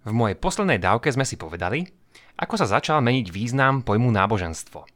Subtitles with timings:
[0.00, 1.84] V mojej poslednej dávke sme si povedali,
[2.40, 4.88] ako sa začal meniť význam pojmu náboženstvo.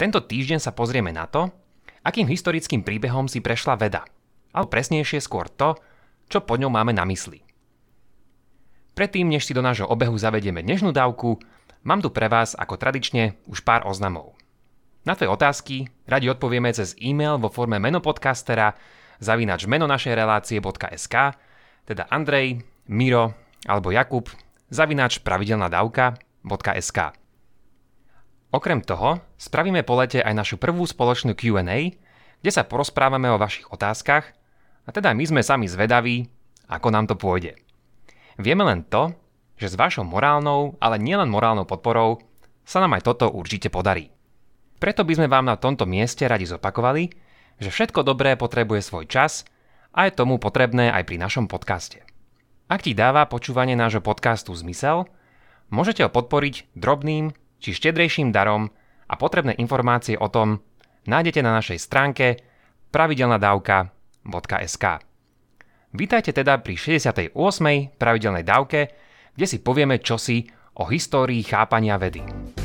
[0.00, 1.52] Tento týždeň sa pozrieme na to,
[2.00, 4.08] akým historickým príbehom si prešla veda,
[4.56, 5.76] alebo presnejšie skôr to,
[6.32, 7.44] čo pod ňou máme na mysli.
[8.96, 11.36] Predtým, než si do nášho obehu zavedieme dnešnú dávku,
[11.84, 14.32] mám tu pre vás ako tradične už pár oznamov.
[15.04, 15.76] Na tvoje otázky
[16.08, 18.72] radi odpovieme cez e-mail vo forme menopodcastera
[19.20, 21.14] zavinač meno našej relácie.sk,
[21.84, 24.28] teda Andrej, Miro alebo Jakub,
[24.68, 26.98] zavinač pravidelnadavka.sk.
[28.54, 31.98] Okrem toho, spravíme po lete aj našu prvú spoločnú Q&A,
[32.38, 34.30] kde sa porozprávame o vašich otázkach,
[34.84, 36.28] a teda my sme sami zvedaví,
[36.70, 37.56] ako nám to pôjde.
[38.38, 39.10] Vieme len to,
[39.56, 42.20] že s vašou morálnou, ale nielen morálnou podporou
[42.62, 44.12] sa nám aj toto určite podarí.
[44.78, 47.08] Preto by sme vám na tomto mieste radi zopakovali,
[47.62, 49.48] že všetko dobré potrebuje svoj čas
[49.94, 52.02] a je tomu potrebné aj pri našom podcaste.
[52.64, 55.04] Ak ti dáva počúvanie nášho podcastu zmysel,
[55.68, 58.72] môžete ho podporiť drobným či štedrejším darom
[59.04, 60.64] a potrebné informácie o tom
[61.04, 62.40] nájdete na našej stránke
[62.88, 64.84] pravidelnadavka.sk.
[65.94, 67.36] Vítajte teda pri 68.
[68.00, 68.80] pravidelnej dávke,
[69.36, 70.48] kde si povieme čosi
[70.80, 72.63] o histórii chápania vedy.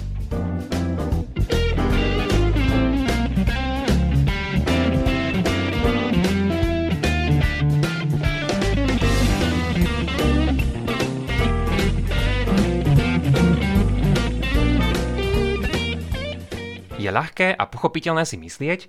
[17.10, 18.80] Ľahké a pochopiteľné si myslieť,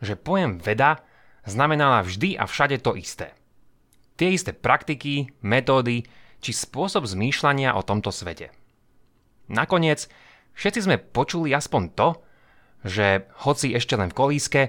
[0.00, 1.00] že pojem veda
[1.46, 3.32] znamenala vždy a všade to isté.
[4.16, 6.04] Tie isté praktiky, metódy
[6.40, 8.52] či spôsob zmýšľania o tomto svete.
[9.46, 10.08] Nakoniec,
[10.58, 12.08] všetci sme počuli aspoň to,
[12.86, 14.62] že hoci ešte len v kolíske,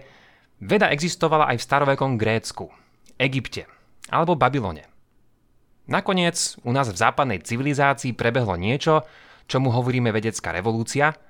[0.62, 2.70] veda existovala aj v starovekom Grécku,
[3.18, 3.66] Egypte
[4.08, 4.88] alebo Babylone.
[5.88, 9.08] Nakoniec u nás v západnej civilizácii prebehlo niečo,
[9.48, 11.12] čomu hovoríme vedecká revolúcia–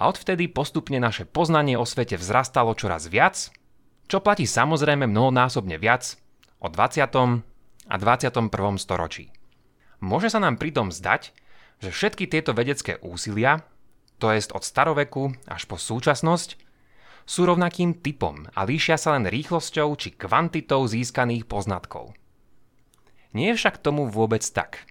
[0.00, 3.52] a odvtedy postupne naše poznanie o svete vzrastalo čoraz viac,
[4.08, 6.16] čo platí samozrejme mnohonásobne viac
[6.56, 7.04] o 20.
[7.84, 8.48] a 21.
[8.80, 9.28] storočí.
[10.00, 11.36] Môže sa nám pritom zdať,
[11.84, 13.68] že všetky tieto vedecké úsilia,
[14.16, 16.56] to jest od staroveku až po súčasnosť,
[17.28, 22.16] sú rovnakým typom a líšia sa len rýchlosťou či kvantitou získaných poznatkov.
[23.36, 24.88] Nie je však tomu vôbec tak.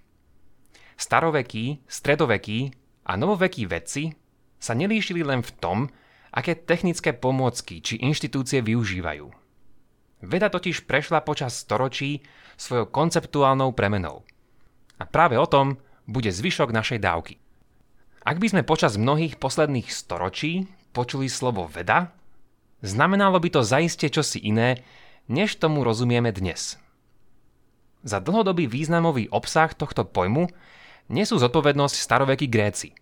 [0.96, 2.72] Starovekí, stredovekí
[3.04, 4.16] a novovekí vedci
[4.60, 5.78] sa nelíšili len v tom,
[6.30, 9.26] aké technické pomôcky či inštitúcie využívajú.
[10.20, 12.20] Veda totiž prešla počas storočí
[12.60, 14.22] svojou konceptuálnou premenou.
[15.00, 17.40] A práve o tom bude zvyšok našej dávky.
[18.20, 22.12] Ak by sme počas mnohých posledných storočí počuli slovo veda,
[22.84, 24.84] znamenalo by to zaiste čosi iné,
[25.32, 26.76] než tomu rozumieme dnes.
[28.04, 30.52] Za dlhodobý významový obsah tohto pojmu
[31.08, 32.92] nesú zodpovednosť starovekí Gréci.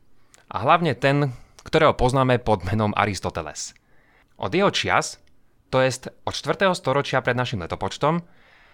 [0.49, 1.35] A hlavne ten,
[1.69, 3.77] ktorého poznáme pod menom Aristoteles.
[4.41, 5.21] Od jeho čias,
[5.69, 6.73] to jest od 4.
[6.73, 8.25] storočia pred našim letopočtom,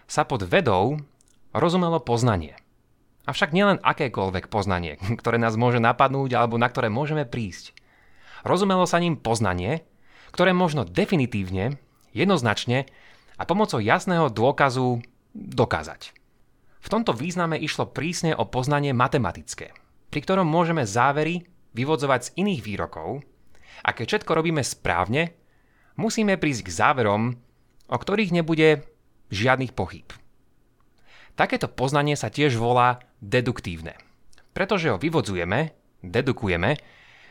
[0.06, 1.03] sa pod vedou
[1.50, 2.55] rozumelo poznanie.
[3.27, 7.75] Avšak nielen akékoľvek poznanie, ktoré nás môže napadnúť alebo na ktoré môžeme prísť.
[8.47, 9.82] Rozumelo sa ním poznanie,
[10.31, 11.75] ktoré možno definitívne,
[12.15, 12.87] jednoznačne
[13.34, 15.03] a pomocou jasného dôkazu
[15.34, 16.15] dokázať.
[16.78, 19.75] V tomto význame išlo prísne o poznanie matematické,
[20.15, 23.21] pri ktorom môžeme závery vyvodzovať z iných výrokov
[23.83, 25.35] a keď všetko robíme správne,
[25.99, 27.35] musíme prísť k záverom,
[27.91, 28.87] o ktorých nebude
[29.35, 30.07] žiadnych pochyb.
[31.35, 33.99] Takéto poznanie sa tiež volá deduktívne,
[34.55, 36.79] pretože ho vyvodzujeme, dedukujeme,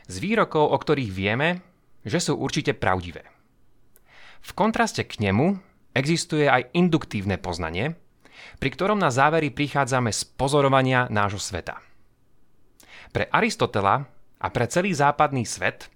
[0.04, 1.64] z výrokov, o ktorých vieme,
[2.04, 3.24] že sú určite pravdivé.
[4.44, 5.56] V kontraste k nemu
[5.96, 7.96] existuje aj induktívne poznanie,
[8.60, 11.80] pri ktorom na závery prichádzame z pozorovania nášho sveta.
[13.08, 14.04] Pre Aristotela
[14.44, 15.88] a pre celý západný svet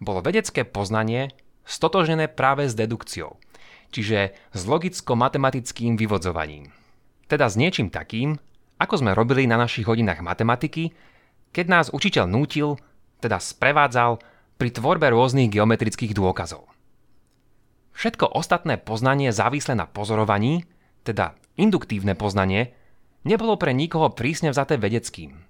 [0.00, 1.28] bolo vedecké poznanie
[1.68, 3.36] stotožené práve s dedukciou,
[3.92, 6.72] čiže s logicko-matematickým vyvodzovaním.
[7.28, 8.40] Teda s niečím takým,
[8.80, 10.96] ako sme robili na našich hodinách matematiky,
[11.52, 12.80] keď nás učiteľ nútil,
[13.20, 14.24] teda sprevádzal
[14.56, 16.64] pri tvorbe rôznych geometrických dôkazov.
[17.92, 20.64] Všetko ostatné poznanie závislé na pozorovaní,
[21.04, 22.72] teda induktívne poznanie,
[23.28, 25.44] nebolo pre nikoho prísne vzaté vedeckým,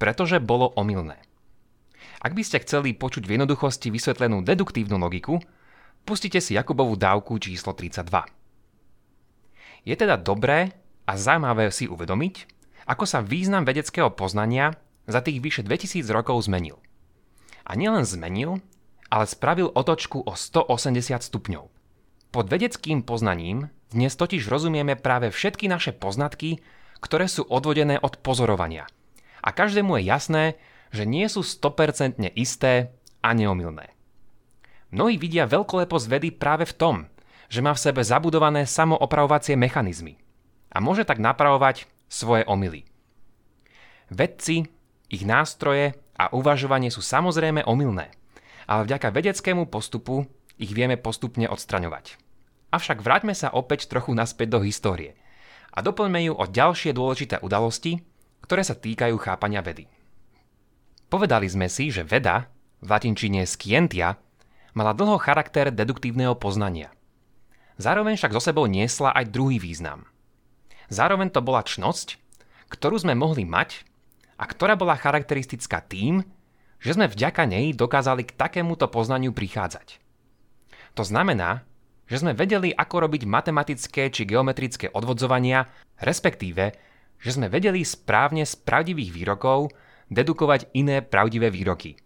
[0.00, 1.20] pretože bolo omylné.
[2.24, 5.40] Ak by ste chceli počuť v jednoduchosti vysvetlenú deduktívnu logiku,
[6.08, 8.08] pustite si Jakubovú dávku číslo 32.
[9.84, 10.72] Je teda dobré
[11.04, 12.34] a zaujímavé si uvedomiť,
[12.88, 16.80] ako sa význam vedeckého poznania za tých vyše 2000 rokov zmenil.
[17.64, 18.60] A nielen zmenil,
[19.12, 21.64] ale spravil otočku o 180 stupňov.
[22.32, 26.60] Pod vedeckým poznaním dnes totiž rozumieme práve všetky naše poznatky,
[27.04, 28.88] ktoré sú odvodené od pozorovania,
[29.44, 30.44] a každému je jasné,
[30.94, 33.90] že nie sú 100% isté a neomilné.
[34.94, 36.96] Mnohí vidia veľkoleposť vedy práve v tom,
[37.50, 40.22] že má v sebe zabudované samoopravovacie mechanizmy
[40.70, 42.86] a môže tak napravovať svoje omily.
[44.06, 44.70] Vedci,
[45.10, 48.14] ich nástroje a uvažovanie sú samozrejme omylné,
[48.70, 50.30] ale vďaka vedeckému postupu
[50.62, 52.22] ich vieme postupne odstraňovať.
[52.70, 55.18] Avšak vráťme sa opäť trochu naspäť do histórie
[55.74, 57.98] a doplňme ju o ďalšie dôležité udalosti,
[58.46, 59.90] ktoré sa týkajú chápania vedy.
[61.14, 62.50] Povedali sme si, že veda,
[62.82, 64.18] v latinčine scientia,
[64.74, 66.90] mala dlho charakter deduktívneho poznania.
[67.78, 70.10] Zároveň však zo sebou niesla aj druhý význam.
[70.90, 72.18] Zároveň to bola čnosť,
[72.66, 73.86] ktorú sme mohli mať
[74.34, 76.26] a ktorá bola charakteristická tým,
[76.82, 80.02] že sme vďaka nej dokázali k takémuto poznaniu prichádzať.
[80.98, 81.62] To znamená,
[82.10, 85.70] že sme vedeli, ako robiť matematické či geometrické odvodzovania,
[86.02, 86.74] respektíve,
[87.22, 89.70] že sme vedeli správne z pravdivých výrokov
[90.14, 91.98] dedukovať iné pravdivé výroky.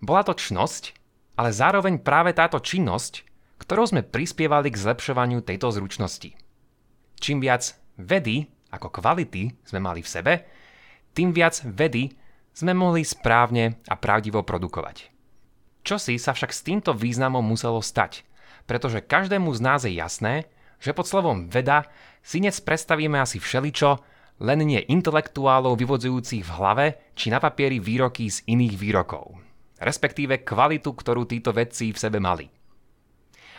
[0.00, 0.96] Bola to čnosť,
[1.36, 3.28] ale zároveň práve táto činnosť,
[3.60, 6.32] ktorou sme prispievali k zlepšovaniu tejto zručnosti.
[7.18, 10.32] Čím viac vedy ako kvality sme mali v sebe,
[11.16, 12.12] tým viac vedy
[12.52, 15.10] sme mohli správne a pravdivo produkovať.
[15.86, 18.26] Čo si sa však s týmto významom muselo stať,
[18.68, 21.88] pretože každému z nás je jasné, že pod slovom veda
[22.20, 23.98] si dnes predstavíme asi všeličo,
[24.38, 26.86] len nie intelektuálov vyvodzujúcich v hlave
[27.18, 29.34] či na papieri výroky z iných výrokov,
[29.82, 32.46] respektíve kvalitu, ktorú títo vedci v sebe mali.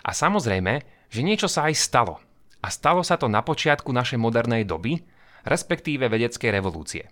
[0.07, 0.79] A samozrejme,
[1.11, 2.23] že niečo sa aj stalo.
[2.59, 5.03] A stalo sa to na počiatku našej modernej doby,
[5.47, 7.07] respektíve vedeckej revolúcie.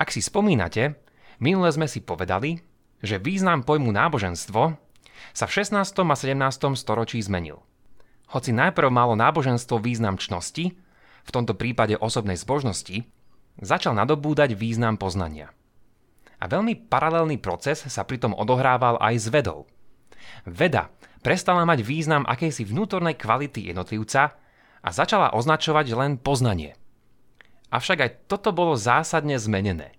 [0.00, 0.96] Ak si spomínate,
[1.40, 2.60] minule sme si povedali,
[3.00, 4.62] že význam pojmu náboženstvo
[5.32, 5.76] sa v 16.
[5.84, 6.76] a 17.
[6.76, 7.60] storočí zmenil.
[8.30, 10.76] Hoci najprv malo náboženstvo význam čnosti,
[11.24, 13.04] v tomto prípade osobnej zbožnosti,
[13.60, 15.52] začal nadobúdať význam poznania.
[16.40, 19.68] A veľmi paralelný proces sa pritom odohrával aj s vedou.
[20.48, 20.88] Veda
[21.20, 24.40] prestala mať význam akejsi vnútornej kvality jednotlivca
[24.80, 26.72] a začala označovať len poznanie.
[27.70, 29.94] Avšak aj toto bolo zásadne zmenené.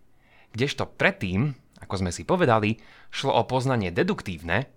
[0.52, 2.82] Kdežto predtým, ako sme si povedali,
[3.14, 4.68] šlo o poznanie deduktívne,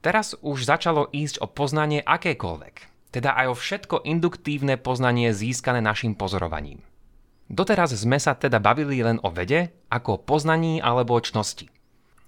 [0.00, 2.74] teraz už začalo ísť o poznanie akékoľvek,
[3.14, 6.82] teda aj o všetko induktívne poznanie získané našim pozorovaním.
[7.46, 11.70] Doteraz sme sa teda bavili len o vede ako o poznaní alebo o čnosti.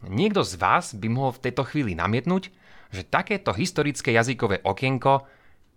[0.07, 2.55] Niekto z vás by mohol v tejto chvíli namietnúť,
[2.95, 5.27] že takéto historické jazykové okienko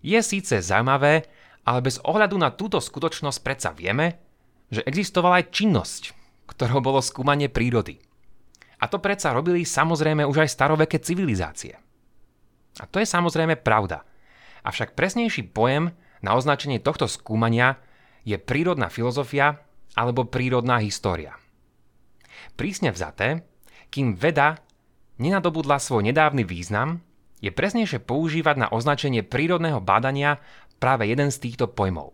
[0.06, 1.26] je síce zaujímavé,
[1.66, 4.22] ale bez ohľadu na túto skutočnosť predsa vieme,
[4.70, 6.04] že existovala aj činnosť,
[6.54, 7.98] ktorou bolo skúmanie prírody.
[8.78, 11.74] A to predsa robili samozrejme už aj staroveké civilizácie.
[12.78, 14.06] A to je samozrejme pravda.
[14.64, 17.80] Avšak presnejší pojem na označenie tohto skúmania
[18.28, 19.64] je prírodná filozofia
[19.96, 21.40] alebo prírodná história.
[22.60, 23.48] Prísne vzaté,
[23.90, 24.60] kým veda
[25.20, 27.04] nenadobudla svoj nedávny význam,
[27.40, 30.44] je presnejšie používať na označenie prírodného bádania
[30.80, 32.12] práve jeden z týchto pojmov.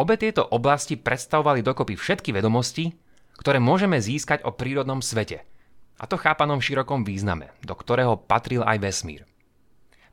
[0.00, 2.96] Obe tieto oblasti predstavovali dokopy všetky vedomosti,
[3.36, 5.44] ktoré môžeme získať o prírodnom svete,
[6.00, 9.28] a to chápanom širokom význame, do ktorého patril aj vesmír.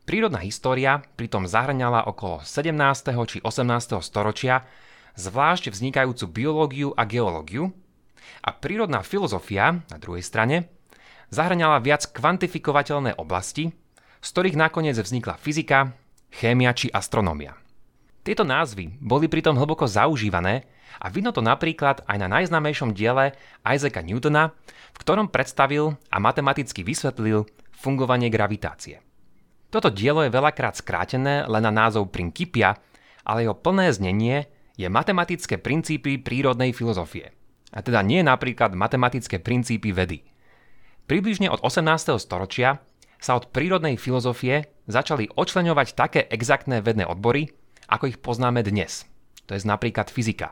[0.09, 2.73] Prírodná história pritom zahrňala okolo 17.
[3.29, 4.01] či 18.
[4.01, 4.65] storočia
[5.13, 7.69] zvlášť vznikajúcu biológiu a geológiu
[8.41, 10.65] a prírodná filozofia na druhej strane
[11.29, 13.69] zahrňala viac kvantifikovateľné oblasti,
[14.17, 15.93] z ktorých nakoniec vznikla fyzika,
[16.34, 17.53] chémia či astronómia.
[18.25, 20.65] Tieto názvy boli pritom hlboko zaužívané
[20.98, 24.57] a vidno to napríklad aj na najznámejšom diele Isaaca Newtona,
[24.89, 27.45] v ktorom predstavil a matematicky vysvetlil
[27.77, 29.05] fungovanie gravitácie.
[29.69, 32.73] Toto dielo je veľakrát skrátené len na názov Principia,
[33.21, 37.29] ale jeho plné znenie je matematické princípy prírodnej filozofie.
[37.69, 40.25] A teda nie napríklad matematické princípy vedy.
[41.05, 42.17] Približne od 18.
[42.17, 42.81] storočia
[43.21, 47.53] sa od prírodnej filozofie začali očleňovať také exaktné vedné odbory,
[47.85, 49.05] ako ich poznáme dnes.
[49.45, 50.49] To je napríklad fyzika.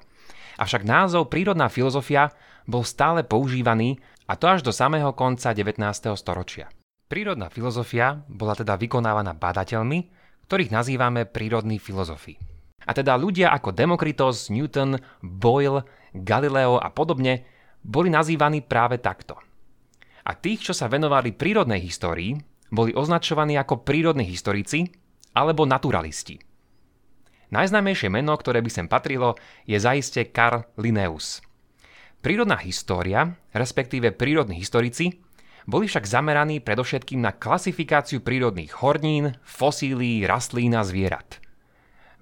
[0.61, 2.33] Avšak názov prírodná filozofia
[2.65, 5.81] bol stále používaný a to až do samého konca 19.
[6.17, 6.69] storočia.
[7.07, 10.11] Prírodná filozofia bola teda vykonávaná badateľmi,
[10.51, 12.35] ktorých nazývame prírodní filozofi.
[12.83, 17.47] A teda ľudia ako Demokritos, Newton, Boyle, Galileo a podobne
[17.79, 19.39] boli nazývaní práve takto.
[20.27, 22.35] A tých, čo sa venovali prírodnej histórii,
[22.67, 24.83] boli označovaní ako prírodní historici
[25.31, 26.35] alebo naturalisti.
[27.47, 31.39] Najznámejšie meno, ktoré by sem patrilo, je zaiste Karl Linnaeus.
[32.19, 35.23] Prírodná história, respektíve prírodní historici,
[35.67, 41.43] boli však zameraní predovšetkým na klasifikáciu prírodných hornín, fosílií, rastlín a zvierat.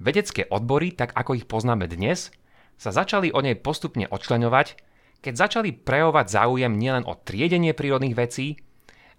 [0.02, 2.34] Vedecké odbory, tak ako ich poznáme dnes,
[2.76, 4.76] sa začali o nej postupne odčleňovať,
[5.22, 8.60] keď začali prejavovať záujem nielen o triedenie prírodných vecí,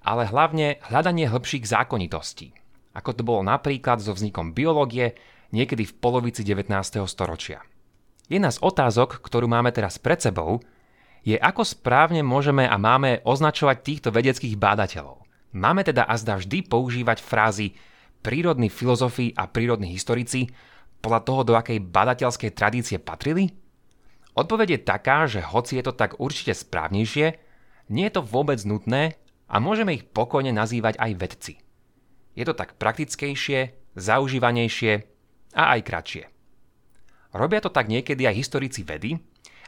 [0.03, 2.53] ale hlavne hľadanie hĺbších zákonitostí,
[2.99, 5.17] ako to bolo napríklad so vznikom biológie
[5.55, 6.75] niekedy v polovici 19.
[7.07, 7.63] storočia.
[8.27, 10.59] Jedna z otázok, ktorú máme teraz pred sebou,
[11.27, 15.27] je ako správne môžeme a máme označovať týchto vedeckých bádateľov.
[15.59, 17.75] Máme teda azda vždy používať frázy
[18.23, 20.47] prírodní filozofi a prírodní historici
[21.03, 23.51] podľa toho, do akej badateľskej tradície patrili?
[24.39, 27.43] Odpoveď je taká, že hoci je to tak určite správnejšie,
[27.91, 29.19] nie je to vôbec nutné
[29.51, 31.55] a môžeme ich pokojne nazývať aj vedci.
[32.39, 34.93] Je to tak praktickejšie, zaužívanejšie
[35.59, 36.25] a aj kratšie.
[37.35, 39.19] Robia to tak niekedy aj historici vedy,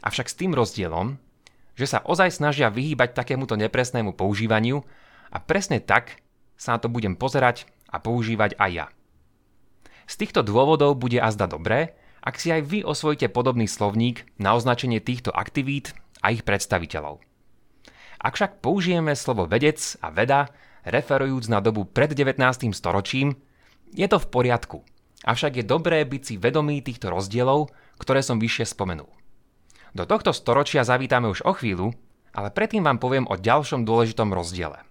[0.05, 1.28] avšak s tým rozdielom,
[1.79, 4.83] že sa ozaj snažia vyhýbať takémuto nepresnému používaniu
[5.31, 6.19] a presne tak
[6.59, 8.85] sa na to budem pozerať a používať aj ja.
[10.03, 14.99] Z týchto dôvodov bude azda dobré, ak si aj vy osvojíte podobný slovník na označenie
[14.99, 17.23] týchto aktivít a ich predstaviteľov.
[18.19, 20.51] Ak však použijeme slovo vedec a veda,
[20.83, 22.75] referujúc na dobu pred 19.
[22.75, 23.39] storočím,
[23.95, 24.83] je to v poriadku.
[25.23, 29.18] Avšak je dobré byť si vedomý týchto rozdielov, ktoré som vyššie spomenul.
[29.93, 31.93] Do tohto storočia zavítame už o chvíľu,
[32.33, 34.85] ale predtým vám poviem o ďalšom dôležitom rozdiele.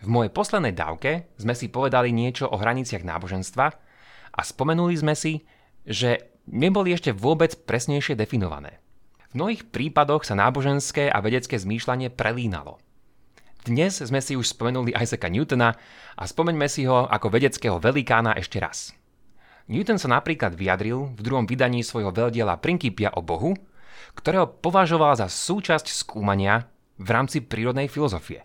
[0.00, 3.66] V mojej poslednej dávke sme si povedali niečo o hraniciach náboženstva
[4.32, 5.44] a spomenuli sme si,
[5.84, 8.80] že neboli ešte vôbec presnejšie definované.
[9.30, 12.82] V mnohých prípadoch sa náboženské a vedecké zmýšľanie prelínalo.
[13.60, 15.76] Dnes sme si už spomenuli Isaaca Newtona
[16.16, 18.96] a spomeňme si ho ako vedeckého velikána ešte raz.
[19.70, 23.54] Newton sa napríklad vyjadril v druhom vydaní svojho veľdiela Principia o Bohu,
[24.14, 26.66] ktorého považoval za súčasť skúmania
[27.00, 28.44] v rámci prírodnej filozofie.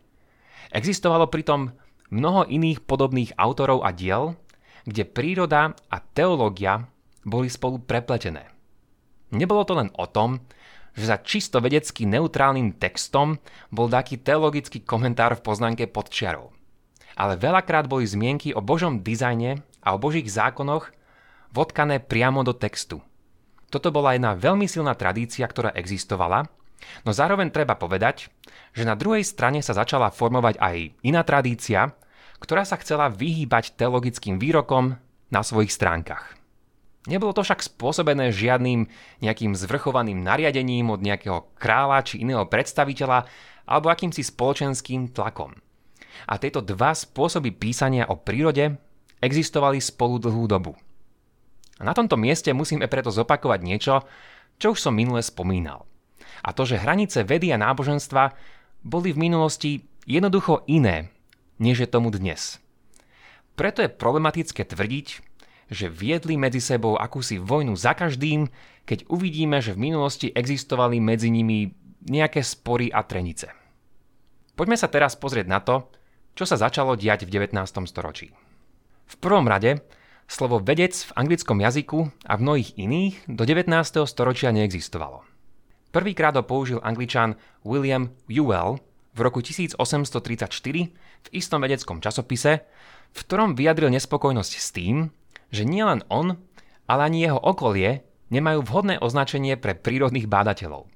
[0.72, 1.72] Existovalo pritom
[2.10, 4.38] mnoho iných podobných autorov a diel,
[4.86, 6.88] kde príroda a teológia
[7.26, 8.48] boli spolu prepletené.
[9.34, 10.46] Nebolo to len o tom,
[10.96, 16.56] že za čisto vedecky neutrálnym textom bol taký teologický komentár v poznámke pod čiarou.
[17.20, 20.92] Ale veľakrát boli zmienky o Božom dizajne a o Božích zákonoch
[21.52, 23.04] vodkané priamo do textu.
[23.76, 26.48] Toto bola jedna veľmi silná tradícia, ktorá existovala,
[27.04, 28.32] no zároveň treba povedať,
[28.72, 31.92] že na druhej strane sa začala formovať aj iná tradícia,
[32.40, 34.96] ktorá sa chcela vyhýbať teologickým výrokom
[35.28, 36.40] na svojich stránkach.
[37.12, 38.88] Nebolo to však spôsobené žiadnym
[39.20, 43.28] nejakým zvrchovaným nariadením od nejakého kráľa či iného predstaviteľa
[43.68, 45.52] alebo akýmsi spoločenským tlakom.
[46.32, 48.80] A tieto dva spôsoby písania o prírode
[49.20, 50.80] existovali spolu dlhú dobu.
[51.80, 54.08] A na tomto mieste musíme preto zopakovať niečo,
[54.62, 55.84] čo už som minule spomínal.
[56.46, 58.32] A to, že hranice vedy a náboženstva
[58.86, 59.72] boli v minulosti
[60.08, 61.12] jednoducho iné,
[61.60, 62.62] než je tomu dnes.
[63.56, 65.08] Preto je problematické tvrdiť,
[65.72, 68.46] že viedli medzi sebou akúsi vojnu za každým,
[68.86, 71.74] keď uvidíme, že v minulosti existovali medzi nimi
[72.06, 73.50] nejaké spory a trenice.
[74.54, 75.90] Poďme sa teraz pozrieť na to,
[76.38, 77.58] čo sa začalo diať v 19.
[77.90, 78.30] storočí.
[79.10, 79.82] V prvom rade,
[80.26, 83.72] slovo vedec v anglickom jazyku a v mnohých iných do 19.
[84.10, 85.26] storočia neexistovalo.
[85.94, 88.84] Prvýkrát ho použil angličan William Ewell
[89.16, 90.52] v roku 1834
[91.26, 92.68] v istom vedeckom časopise,
[93.16, 95.08] v ktorom vyjadril nespokojnosť s tým,
[95.56, 96.36] že nielen on,
[96.86, 100.90] ale ani jeho okolie nemajú vhodné označenie pre prírodných bádateľov.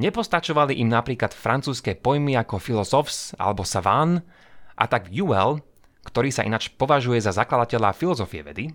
[0.00, 4.24] Nepostačovali im napríklad francúzske pojmy ako filosofs alebo savant
[4.76, 5.60] a tak Ewell,
[6.06, 8.72] ktorý sa inač považuje za zakladateľa filozofie vedy,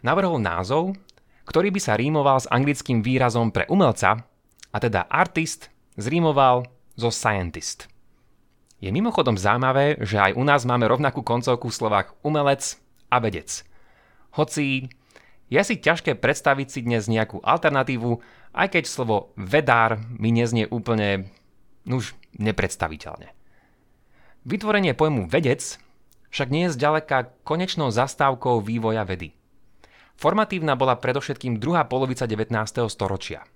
[0.00, 0.96] navrhol názov,
[1.44, 4.24] ktorý by sa rímoval s anglickým výrazom pre umelca,
[4.74, 6.66] a teda artist zrímoval
[6.98, 7.86] zo scientist.
[8.82, 13.48] Je mimochodom zaujímavé, že aj u nás máme rovnakú koncovku v slovách umelec a vedec–
[14.34, 14.90] hoci
[15.46, 18.18] je si ťažké predstaviť si dnes nejakú alternatívu,
[18.54, 21.30] aj keď slovo vedár mi neznie úplne
[21.86, 23.30] už nepredstaviteľne.
[24.44, 25.78] Vytvorenie pojmu vedec
[26.34, 29.30] však nie je zďaleka konečnou zastávkou vývoja vedy.
[30.18, 32.50] Formatívna bola predovšetkým druhá polovica 19.
[32.90, 33.46] storočia,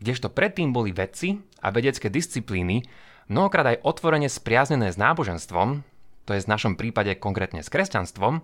[0.00, 2.88] kdežto predtým boli vedci a vedecké disciplíny
[3.28, 5.84] mnohokrát aj otvorene spriaznené s náboženstvom,
[6.24, 8.40] to je v našom prípade konkrétne s kresťanstvom,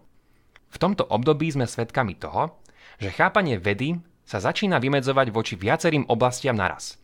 [0.69, 2.61] v tomto období sme svedkami toho,
[3.01, 3.97] že chápanie vedy
[4.29, 7.01] sa začína vymedzovať voči viacerým oblastiam naraz.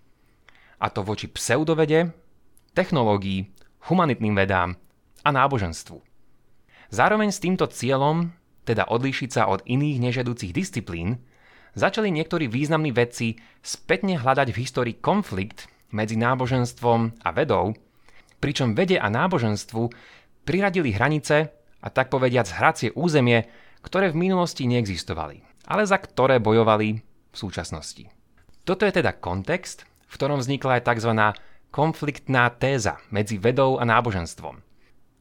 [0.76, 2.12] A to voči pseudovede,
[2.76, 3.49] technológii,
[3.88, 4.76] humanitným vedám
[5.25, 6.13] a náboženstvu.
[6.93, 8.33] Zároveň s týmto cieľom,
[8.64, 11.21] teda odlíšiť sa od iných nežiaducich disciplín,
[11.76, 17.76] začali niektorí významní vedci spätne hľadať v histórii konflikt medzi náboženstvom a vedou,
[18.43, 19.88] pričom vede a náboženstvu
[20.45, 23.45] priradili hranice a tak povediac hracie územie,
[23.85, 28.09] ktoré v minulosti neexistovali, ale za ktoré bojovali v súčasnosti.
[28.64, 31.12] Toto je teda kontext, v ktorom vznikla aj tzv.
[31.69, 34.63] konfliktná téza medzi vedou a náboženstvom,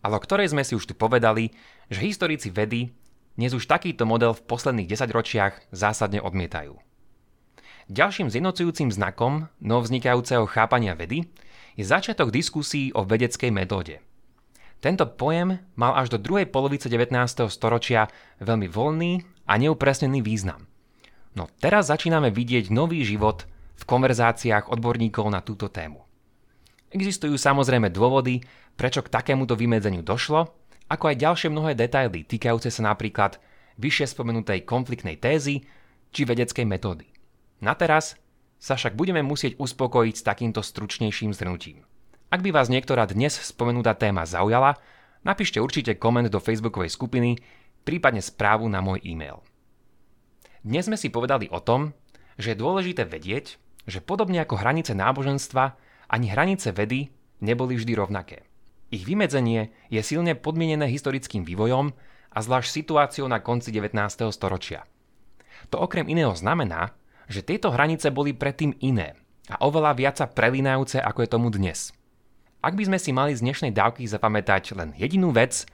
[0.03, 1.55] ale o ktorej sme si už tu povedali,
[1.87, 2.91] že historici vedy
[3.33, 6.77] dnes už takýto model v posledných desaťročiach zásadne odmietajú.
[7.89, 11.25] Ďalším zjednocujúcim znakom novznikajúceho chápania vedy
[11.73, 14.05] je začiatok diskusí o vedeckej metóde.
[14.83, 17.47] Tento pojem mal až do druhej polovice 19.
[17.47, 18.11] storočia
[18.43, 20.67] veľmi voľný a neupresnený význam.
[21.33, 23.47] No teraz začíname vidieť nový život
[23.79, 26.02] v konverzáciách odborníkov na túto tému.
[26.93, 28.45] Existujú samozrejme dôvody,
[28.77, 30.53] prečo k takémuto vymedzeniu došlo,
[30.93, 33.41] ako aj ďalšie mnohé detaily týkajúce sa napríklad
[33.81, 35.65] vyššie spomenutej konfliktnej tézy
[36.13, 37.09] či vedeckej metódy.
[37.65, 38.13] Na teraz
[38.61, 41.81] sa však budeme musieť uspokojiť s takýmto stručnejším zhrnutím.
[42.29, 44.77] Ak by vás niektorá dnes spomenutá téma zaujala,
[45.25, 47.41] napíšte určite koment do facebookovej skupiny,
[47.81, 49.41] prípadne správu na môj e-mail.
[50.61, 51.97] Dnes sme si povedali o tom,
[52.37, 53.57] že je dôležité vedieť,
[53.89, 55.75] že podobne ako hranice náboženstva,
[56.13, 57.09] ani hranice vedy
[57.41, 58.45] neboli vždy rovnaké.
[58.93, 61.89] Ich vymedzenie je silne podmienené historickým vývojom
[62.29, 63.97] a zvlášť situáciou na konci 19.
[64.29, 64.85] storočia.
[65.73, 66.93] To okrem iného znamená,
[67.25, 69.17] že tieto hranice boli predtým iné
[69.49, 71.89] a oveľa viac sa prelínajúce ako je tomu dnes.
[72.61, 75.65] Ak by sme si mali z dnešnej dávky zapamätať len jedinú vec,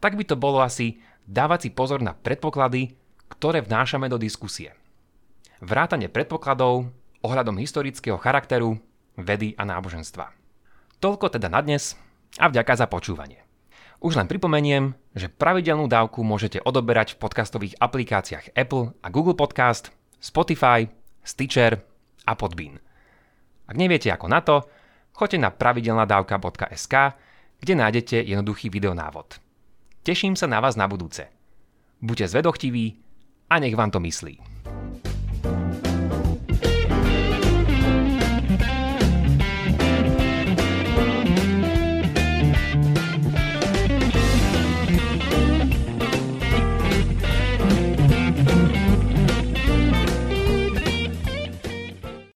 [0.00, 2.96] tak by to bolo asi dávať si pozor na predpoklady,
[3.28, 4.72] ktoré vnášame do diskusie.
[5.60, 6.88] Vrátanie predpokladov
[7.20, 8.78] ohľadom historického charakteru,
[9.16, 10.32] vedy a náboženstva.
[11.00, 11.96] Toľko teda na dnes
[12.40, 13.44] a vďaka za počúvanie.
[14.00, 19.88] Už len pripomeniem, že pravidelnú dávku môžete odoberať v podcastových aplikáciách Apple a Google Podcast,
[20.20, 20.84] Spotify,
[21.24, 21.80] Stitcher
[22.28, 22.76] a Podbean.
[23.66, 24.68] Ak neviete ako na to,
[25.16, 26.94] choďte na pravidelnadavka.sk,
[27.56, 29.40] kde nájdete jednoduchý videonávod.
[30.04, 31.32] Teším sa na vás na budúce.
[31.98, 33.00] Buďte zvedochtiví
[33.48, 34.75] a nech vám to myslí.